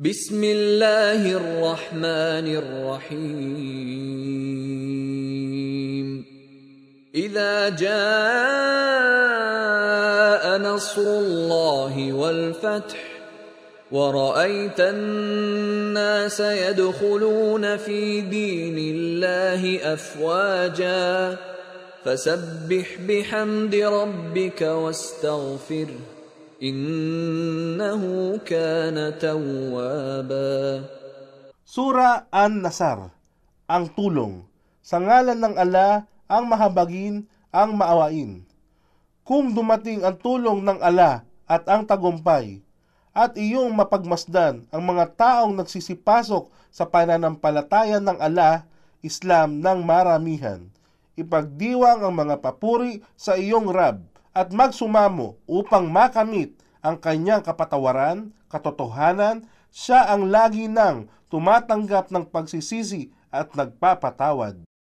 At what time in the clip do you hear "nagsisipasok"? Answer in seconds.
45.54-46.50